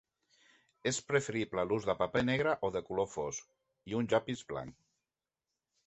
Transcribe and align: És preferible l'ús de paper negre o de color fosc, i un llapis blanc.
És 0.91 0.99
preferible 1.11 1.65
l'ús 1.67 1.85
de 1.91 1.95
paper 2.01 2.25
negre 2.31 2.57
o 2.69 2.73
de 2.79 2.83
color 2.91 3.09
fosc, 3.13 3.55
i 3.93 4.01
un 4.01 4.11
llapis 4.15 4.47
blanc. 4.55 4.81